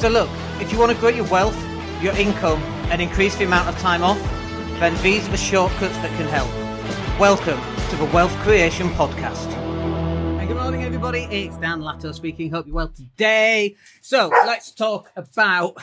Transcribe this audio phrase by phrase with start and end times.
[0.00, 0.30] So look,
[0.62, 1.62] if you want to grow your wealth,
[2.02, 4.18] your income, and increase the amount of time off,
[4.80, 6.48] then these are the shortcuts that can help.
[7.20, 7.60] Welcome
[7.90, 9.50] to the Wealth Creation Podcast.
[10.50, 11.24] Good morning, everybody.
[11.24, 12.50] It's Dan Latto speaking.
[12.50, 13.76] Hope you're well today.
[14.00, 15.76] So let's talk about.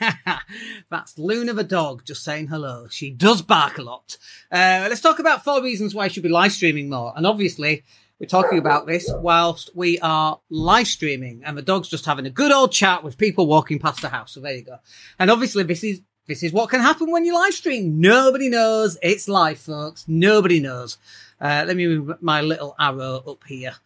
[0.88, 2.86] That's Luna the dog just saying hello.
[2.88, 4.18] She does bark a lot.
[4.52, 7.12] Uh, let's talk about four reasons why you should be live streaming more.
[7.16, 7.82] And obviously,
[8.20, 12.30] we're talking about this whilst we are live streaming, and the dog's just having a
[12.30, 14.32] good old chat with people walking past the house.
[14.32, 14.78] So there you go.
[15.18, 18.00] And obviously, this is this is what can happen when you live stream.
[18.00, 20.04] Nobody knows it's live, folks.
[20.08, 20.98] Nobody knows.
[21.40, 23.76] Uh, let me move my little arrow up here.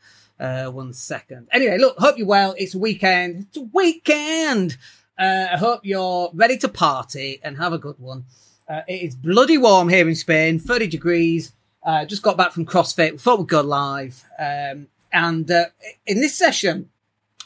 [0.41, 1.47] Uh, one second.
[1.53, 2.55] Anyway, look, hope you're well.
[2.59, 3.47] It's weekend.
[3.49, 4.77] It's a weekend.
[5.17, 8.25] Uh, I hope you're ready to party and have a good one.
[8.69, 11.53] Uh, it is bloody warm here in Spain, 30 degrees.
[11.85, 13.13] Uh, just got back from CrossFit.
[13.13, 14.25] We thought we'd go live.
[14.39, 15.67] Um, and uh,
[16.07, 16.91] in this session,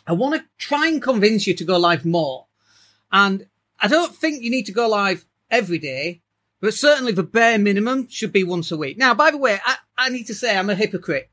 [0.06, 2.46] I want to try and convince you to go live more.
[3.10, 3.46] And
[3.80, 6.22] I don't think you need to go live every day,
[6.60, 8.98] but certainly the bare minimum should be once a week.
[8.98, 11.30] Now, by the way, I, I need to say I'm a hypocrite.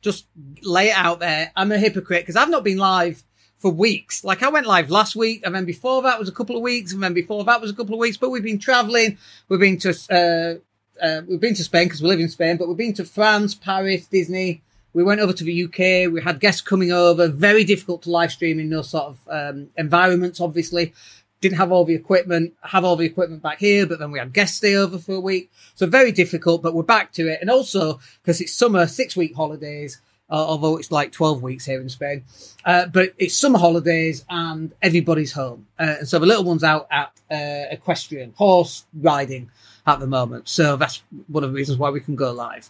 [0.00, 0.26] Just
[0.62, 1.52] lay it out there.
[1.56, 3.22] I'm a hypocrite because I've not been live
[3.56, 4.24] for weeks.
[4.24, 6.92] Like I went live last week, and then before that was a couple of weeks,
[6.92, 8.16] and then before that was a couple of weeks.
[8.16, 9.18] But we've been traveling.
[9.48, 10.60] We've been to uh,
[11.00, 13.54] uh, we've been to Spain because we live in Spain, but we've been to France,
[13.54, 14.62] Paris, Disney.
[14.92, 16.12] We went over to the UK.
[16.12, 17.28] We had guests coming over.
[17.28, 20.40] Very difficult to live stream in those sort of um, environments.
[20.40, 20.92] Obviously,
[21.40, 22.54] didn't have all the equipment.
[22.62, 25.20] Have all the equipment back here, but then we had guests stay over for a
[25.20, 25.50] week.
[25.74, 26.62] So very difficult.
[26.62, 30.00] But we're back to it, and also because it's summer, six week holidays.
[30.30, 32.24] Uh, although it's like 12 weeks here in Spain.
[32.64, 35.66] Uh, but it's summer holidays and everybody's home.
[35.78, 39.50] Uh, and so the little one's out at uh, equestrian, horse riding
[39.86, 40.48] at the moment.
[40.48, 42.68] So that's one of the reasons why we can go live.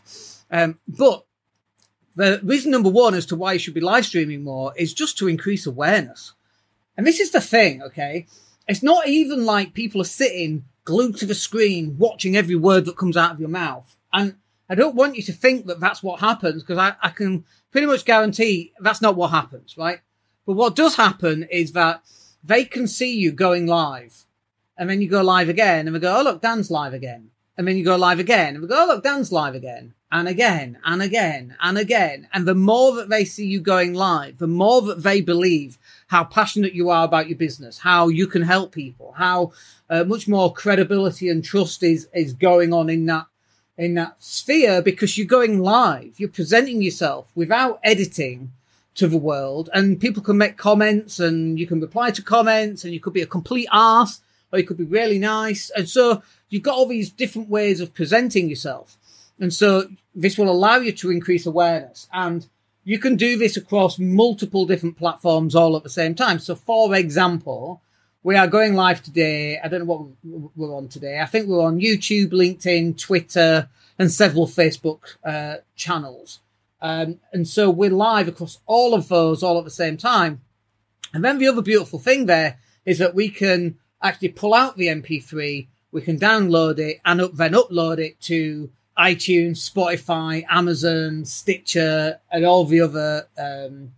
[0.51, 1.25] Um, but
[2.15, 5.19] the reason number one as to why you should be live streaming more is just
[5.19, 6.33] to increase awareness.
[6.97, 8.27] And this is the thing, okay?
[8.69, 12.97] It's not even like people are sitting glued to the screen watching every word that
[12.97, 13.97] comes out of your mouth.
[14.13, 14.37] And
[14.69, 17.87] I don't want you to think that that's what happens because I, I can pretty
[17.87, 20.01] much guarantee that's not what happens, right?
[20.47, 22.03] But what does happen is that
[22.43, 24.25] they can see you going live
[24.83, 27.69] and then you go live again, and we go, oh look, Dan's live again, and
[27.69, 30.77] then you go live again, and we go, oh look, Dan's live again, and again,
[30.85, 34.83] and again, and again, and the more that they see you going live, the more
[34.83, 35.79] that they believe
[36.09, 39.53] how passionate you are about your business, how you can help people, how
[39.89, 43.27] uh, much more credibility and trust is is going on in that
[43.79, 48.51] in that sphere because you're going live, you're presenting yourself without editing
[48.97, 52.93] to the world, and people can make comments, and you can reply to comments, and
[52.93, 54.21] you could be a complete ass
[54.53, 55.71] or you could be really nice.
[55.71, 58.99] And so you've got all these different ways of presenting yourself.
[59.41, 62.47] And so this will allow you to increase awareness and
[62.85, 66.39] you can do this across multiple different platforms all at the same time.
[66.39, 67.81] So for example,
[68.23, 69.59] we are going live today.
[69.63, 71.21] I don't know what we're on today.
[71.21, 73.69] I think we're on YouTube, LinkedIn, Twitter,
[73.99, 76.41] and several Facebook uh, channels.
[76.81, 80.41] Um, and so we're live across all of those all at the same time.
[81.15, 84.89] And then the other beautiful thing there is that we can actually pull out the
[84.89, 92.21] MP3, we can download it and up, then upload it to iTunes, Spotify, Amazon, Stitcher,
[92.31, 93.93] and all the other um,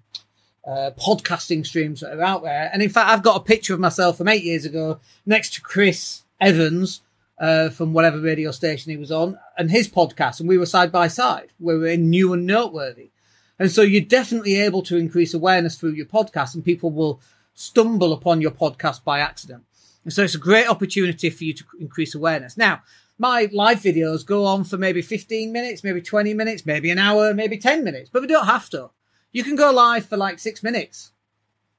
[0.67, 2.71] uh, podcasting streams that are out there.
[2.73, 5.61] And in fact, I've got a picture of myself from eight years ago next to
[5.61, 7.01] Chris Evans
[7.39, 10.93] uh, from whatever radio station he was on and his podcast, and we were side
[10.93, 11.51] by side.
[11.59, 13.11] We were in new and noteworthy.
[13.59, 17.21] And so you're definitely able to increase awareness through your podcast, and people will
[17.55, 19.65] stumble upon your podcast by accident.
[20.05, 22.57] And so it's a great opportunity for you to increase awareness.
[22.57, 22.83] Now,
[23.19, 27.33] my live videos go on for maybe 15 minutes, maybe 20 minutes, maybe an hour,
[27.33, 28.91] maybe 10 minutes, but we don't have to.
[29.33, 31.13] You can go live for like six minutes.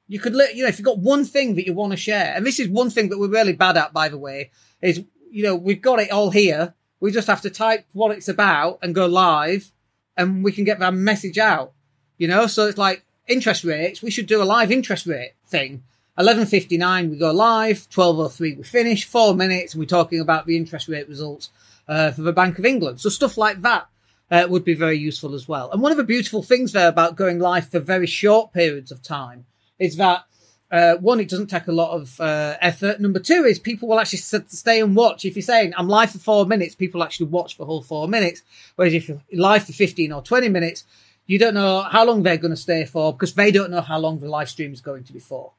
[0.08, 2.46] You could, you know, if you've got one thing that you want to share, and
[2.46, 5.56] this is one thing that we're really bad at, by the way, is, you know,
[5.56, 6.74] we've got it all here.
[7.00, 9.72] We just have to type what it's about and go live
[10.16, 11.74] and we can get that message out,
[12.18, 12.48] you know?
[12.48, 14.02] So it's like interest rates.
[14.02, 15.84] We should do a live interest rate thing
[16.18, 21.10] 11.59 we go live, 12.03 we finish, four minutes we're talking about the interest rate
[21.10, 21.50] results
[21.90, 23.02] uh, for the Bank of England.
[23.02, 23.88] So stuff like that
[24.32, 25.70] uh, would be very useful as well.
[25.72, 29.02] And one of the beautiful things there about going live for very short periods of
[29.02, 29.46] time
[29.78, 30.26] is that
[30.72, 33.00] uh, one, it doesn't take a lot of uh, effort.
[33.00, 35.26] Number two is people will actually stay and watch.
[35.26, 38.42] If you're saying I'm live for four minutes, people actually watch the whole four minutes.
[38.76, 40.86] Whereas if you're live for 15 or 20 minutes,
[41.28, 44.00] you don't know how long they're going to stay for because they don't know how
[44.00, 45.52] long the live stream is going to be for.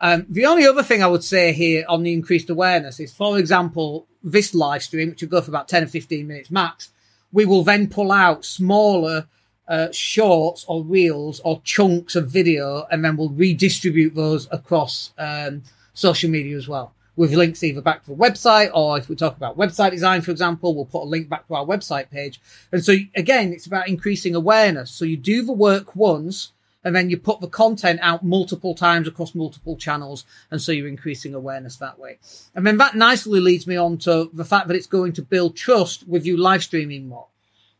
[0.00, 3.38] Um, the only other thing I would say here on the increased awareness is, for
[3.38, 6.90] example, this live stream, which will go for about 10 or 15 minutes max,
[7.32, 9.26] we will then pull out smaller
[9.66, 15.62] uh, shorts or reels or chunks of video, and then we'll redistribute those across um,
[15.94, 19.36] social media as well with links either back to the website or if we talk
[19.36, 22.40] about website design, for example, we'll put a link back to our website page.
[22.72, 24.90] And so again, it's about increasing awareness.
[24.90, 26.52] So you do the work once
[26.84, 30.24] and then you put the content out multiple times across multiple channels.
[30.50, 32.18] And so you're increasing awareness that way.
[32.54, 35.56] And then that nicely leads me on to the fact that it's going to build
[35.56, 37.28] trust with you live streaming more.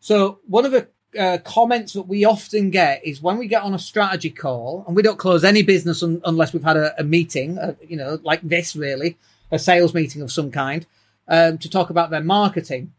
[0.00, 3.74] So one of the uh, comments that we often get is when we get on
[3.74, 7.04] a strategy call and we don't close any business un- unless we've had a, a
[7.04, 9.16] meeting, uh, you know, like this really,
[9.52, 10.86] a sales meeting of some kind,
[11.28, 12.92] um, to talk about their marketing.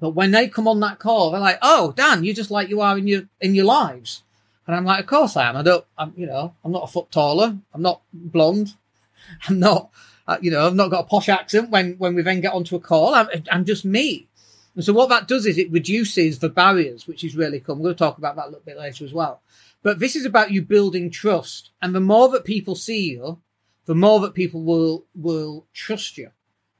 [0.00, 2.80] But when they come on that call, they're like, "Oh, Dan, you're just like you
[2.80, 4.23] are in your in your lives,"
[4.66, 5.56] and I'm like, "Of course I am.
[5.56, 5.84] I don't.
[5.96, 7.56] I'm you know, I'm not a foot taller.
[7.72, 8.74] I'm not blonde.
[9.48, 9.90] I'm not,
[10.26, 11.70] uh, you know, I've not got a posh accent.
[11.70, 14.28] When when we then get onto a call, I'm, I'm just me."
[14.74, 17.76] And so what that does is it reduces the barriers, which is really cool.
[17.76, 19.40] We're going to talk about that a little bit later as well.
[19.82, 21.70] But this is about you building trust.
[21.80, 23.40] And the more that people see you,
[23.86, 26.30] the more that people will, will trust you.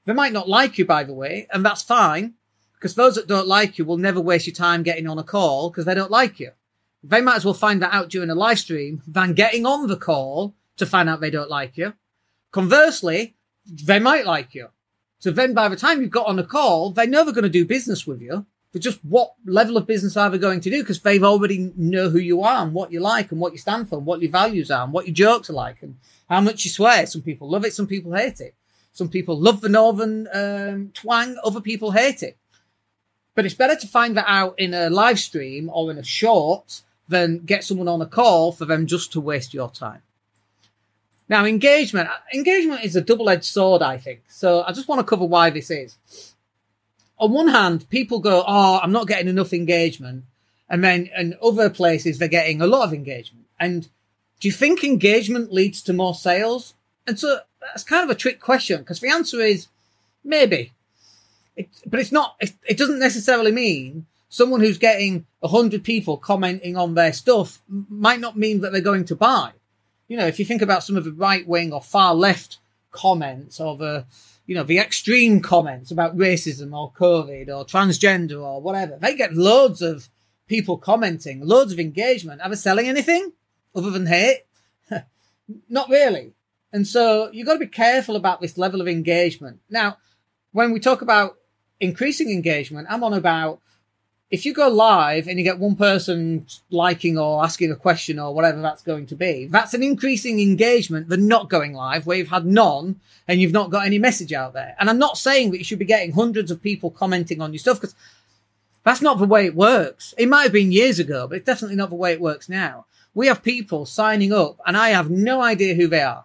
[0.06, 2.34] They might not like you, by the way, and that's fine
[2.74, 5.70] because those that don't like you will never waste your time getting on a call
[5.70, 6.50] because they don't like you.
[7.06, 9.96] They might as well find that out during a live stream than getting on the
[9.96, 11.92] call to find out they don't like you.
[12.50, 13.34] Conversely,
[13.66, 14.68] they might like you.
[15.18, 17.50] So then by the time you've got on a call, they know they're going to
[17.50, 18.46] do business with you.
[18.72, 20.82] But just what level of business are they going to do?
[20.82, 23.88] Because they've already know who you are and what you like and what you stand
[23.88, 25.96] for and what your values are and what your jokes are like and
[26.28, 27.06] how much you swear.
[27.06, 27.74] Some people love it.
[27.74, 28.54] Some people hate it.
[28.92, 31.36] Some people love the northern um, twang.
[31.44, 32.36] Other people hate it.
[33.34, 36.82] But it's better to find that out in a live stream or in a short
[37.08, 40.02] than get someone on a call for them just to waste your time.
[41.28, 42.08] Now, engagement.
[42.32, 44.22] Engagement is a double-edged sword, I think.
[44.28, 45.96] So I just want to cover why this is.
[47.18, 50.24] On one hand, people go, "Oh, I'm not getting enough engagement,"
[50.68, 53.46] and then in other places they're getting a lot of engagement.
[53.58, 53.88] And
[54.40, 56.74] do you think engagement leads to more sales?
[57.06, 59.68] And so that's kind of a trick question because the answer is
[60.22, 60.72] maybe,
[61.56, 62.36] it, but it's not.
[62.40, 67.62] It, it doesn't necessarily mean someone who's getting a hundred people commenting on their stuff
[67.68, 69.52] might not mean that they're going to buy
[70.08, 72.58] you know, if you think about some of the right wing or far left
[72.90, 74.06] comments or the,
[74.46, 79.34] you know, the extreme comments about racism or COVID or transgender or whatever, they get
[79.34, 80.08] loads of
[80.46, 82.42] people commenting, loads of engagement.
[82.42, 83.32] Are they selling anything
[83.74, 84.42] other than hate?
[85.68, 86.34] Not really.
[86.72, 89.60] And so you've got to be careful about this level of engagement.
[89.70, 89.98] Now,
[90.52, 91.38] when we talk about
[91.80, 93.60] increasing engagement, I'm on about
[94.30, 98.34] if you go live and you get one person liking or asking a question or
[98.34, 102.28] whatever that's going to be, that's an increasing engagement than not going live where you've
[102.28, 104.74] had none and you've not got any message out there.
[104.78, 107.58] And I'm not saying that you should be getting hundreds of people commenting on your
[107.58, 107.94] stuff because
[108.82, 110.14] that's not the way it works.
[110.18, 112.86] It might have been years ago, but it's definitely not the way it works now.
[113.14, 116.24] We have people signing up and I have no idea who they are.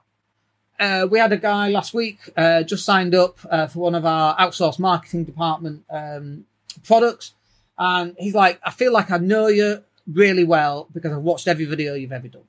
[0.79, 4.05] Uh, we had a guy last week uh, just signed up uh, for one of
[4.05, 6.45] our outsourced marketing department um,
[6.85, 7.33] products
[7.79, 11.65] and he's like, I feel like I know you really well because I've watched every
[11.65, 12.43] video you've ever done.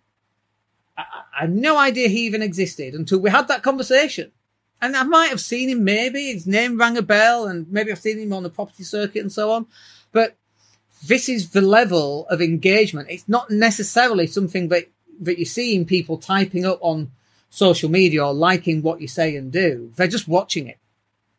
[0.99, 1.05] I,
[1.39, 4.33] I had no idea he even existed until we had that conversation.
[4.83, 8.01] And I might have seen him maybe, his name rang a bell, and maybe I've
[8.01, 9.67] seen him on the property circuit and so on.
[10.11, 10.37] But
[11.07, 13.09] this is the level of engagement.
[13.11, 14.89] It's not necessarily something that,
[15.21, 17.13] that you're seeing people typing up on
[17.51, 19.93] social media or liking what you say and do.
[19.97, 20.79] They're just watching it.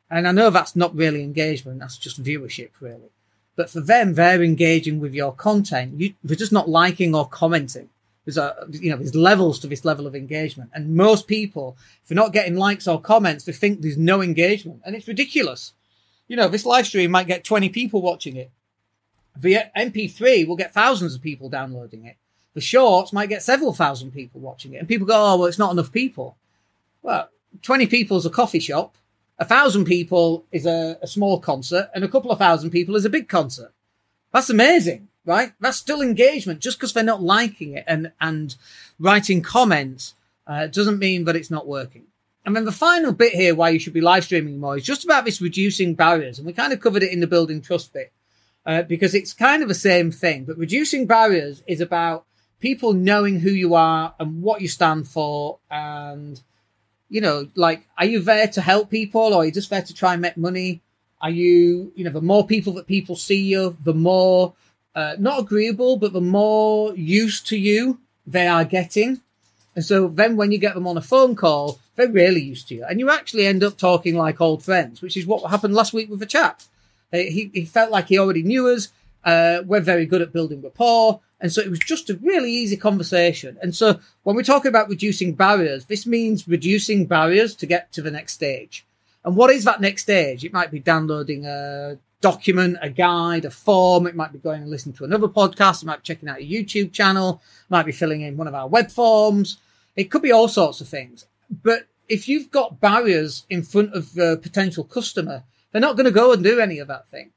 [0.10, 3.10] And I know that's not really engagement, that's just viewership, really.
[3.56, 6.00] But for them, they're engaging with your content.
[6.00, 7.90] You, they're just not liking or commenting.
[8.26, 10.70] There's a, you know, there's levels to this level of engagement.
[10.74, 14.82] And most people, if they're not getting likes or comments, they think there's no engagement.
[14.86, 15.74] And it's ridiculous.
[16.28, 18.52] You know, this live stream might get 20 people watching it.
[19.36, 22.18] The MP3 will get thousands of people downloading it.
[22.54, 24.78] The shorts might get several thousand people watching it.
[24.78, 26.38] And people go, oh, well, it's not enough people.
[27.02, 27.30] Well,
[27.62, 28.96] 20 people is a coffee shop
[29.42, 33.06] a thousand people is a, a small concert and a couple of thousand people is
[33.06, 33.74] a big concert.
[34.32, 35.54] That's amazing, right?
[35.60, 36.60] That's still engagement.
[36.60, 38.56] Just because they're not liking it and, and
[39.00, 40.14] writing comments,
[40.46, 42.04] uh, doesn't mean that it's not working.
[42.46, 45.06] And then the final bit here, why you should be live streaming more, is just
[45.06, 46.38] about this reducing barriers.
[46.38, 48.12] And we kind of covered it in the building trust bit,
[48.68, 50.46] uh, because it's kind of the same thing.
[50.46, 52.26] But reducing barriers is about
[52.60, 56.42] people knowing who you are and what you stand for and
[57.12, 59.94] you know, like, are you there to help people or are you just there to
[59.94, 60.82] try and make money?
[61.20, 64.54] Are you, you know, the more people that people see you, the more,
[64.96, 69.20] uh, not agreeable, but the more used to you they are getting.
[69.76, 72.76] And so then when you get them on a phone call, they're really used to
[72.76, 72.86] you.
[72.90, 76.10] And you actually end up talking like old friends, which is what happened last week
[76.10, 76.62] with a chap.
[77.12, 78.88] He, he felt like he already knew us.
[79.24, 81.20] Uh, we're very good at building rapport.
[81.42, 83.58] And so it was just a really easy conversation.
[83.62, 88.02] And so when we're talking about reducing barriers, this means reducing barriers to get to
[88.02, 88.86] the next stage.
[89.26, 90.46] And what is that next stage?
[90.46, 94.06] It might be downloading a document, a guide, a form.
[94.06, 95.82] It might be going and listening to another podcast.
[95.82, 97.42] It might be checking out a YouTube channel.
[97.66, 99.58] It might be filling in one of our web forms.
[99.96, 101.26] It could be all sorts of things.
[101.50, 106.12] But if you've got barriers in front of the potential customer, they're not going to
[106.12, 107.32] go and do any of that thing,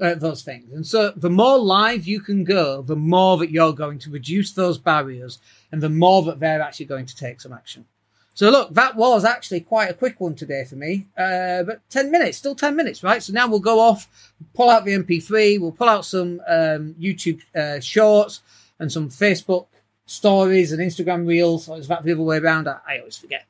[0.00, 0.72] uh, those things.
[0.72, 4.52] And so the more live you can go, the more that you're going to reduce
[4.52, 5.38] those barriers
[5.70, 7.86] and the more that they're actually going to take some action.
[8.34, 11.08] So look, that was actually quite a quick one today for me.
[11.16, 13.22] Uh, but 10 minutes, still 10 minutes, right?
[13.22, 14.08] So now we'll go off,
[14.54, 18.40] pull out the MP3, we'll pull out some um, YouTube uh, shorts
[18.78, 19.66] and some Facebook
[20.06, 21.68] stories and Instagram reels.
[21.68, 22.68] Or is that the other way around?
[22.68, 23.44] I, I always forget.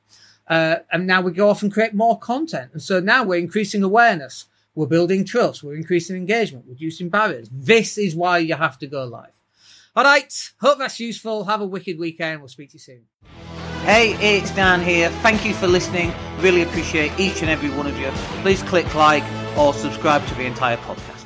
[0.49, 2.71] Uh, and now we go off and create more content.
[2.73, 4.47] And so now we're increasing awareness.
[4.75, 5.63] We're building trust.
[5.63, 7.49] We're increasing engagement, reducing barriers.
[7.53, 9.33] This is why you have to go live.
[9.97, 10.53] All right.
[10.61, 11.45] Hope that's useful.
[11.45, 12.41] Have a wicked weekend.
[12.41, 13.03] We'll speak to you soon.
[13.85, 15.11] Hey, it's Dan here.
[15.23, 16.13] Thank you for listening.
[16.39, 18.11] Really appreciate each and every one of you.
[18.43, 19.25] Please click like
[19.57, 21.20] or subscribe to the entire podcast.